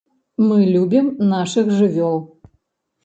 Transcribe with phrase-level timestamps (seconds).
[0.45, 2.17] Мы любім нашых жывёл.